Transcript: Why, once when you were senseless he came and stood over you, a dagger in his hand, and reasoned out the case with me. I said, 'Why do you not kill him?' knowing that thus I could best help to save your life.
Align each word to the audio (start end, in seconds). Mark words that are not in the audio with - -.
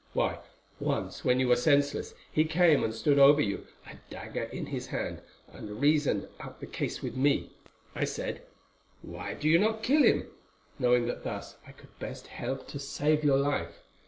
Why, 0.13 0.39
once 0.79 1.23
when 1.23 1.39
you 1.39 1.47
were 1.49 1.55
senseless 1.55 2.15
he 2.31 2.43
came 2.45 2.83
and 2.83 2.91
stood 2.91 3.19
over 3.19 3.39
you, 3.39 3.67
a 3.85 3.97
dagger 4.09 4.45
in 4.45 4.65
his 4.65 4.87
hand, 4.87 5.21
and 5.53 5.79
reasoned 5.79 6.27
out 6.39 6.59
the 6.59 6.65
case 6.65 7.03
with 7.03 7.15
me. 7.15 7.51
I 7.93 8.05
said, 8.05 8.41
'Why 9.03 9.35
do 9.35 9.47
you 9.47 9.59
not 9.59 9.83
kill 9.83 10.01
him?' 10.01 10.27
knowing 10.79 11.05
that 11.05 11.23
thus 11.23 11.55
I 11.67 11.71
could 11.73 11.99
best 11.99 12.25
help 12.25 12.67
to 12.69 12.79
save 12.79 13.23
your 13.23 13.37
life. 13.37 13.83